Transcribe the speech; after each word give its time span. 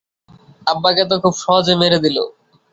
আব্বা 0.67 0.89
কে 0.95 1.03
তো 1.09 1.15
খুব 1.23 1.33
সহজে 1.43 1.73
মেরে 1.81 1.97
দিলে। 2.03 2.23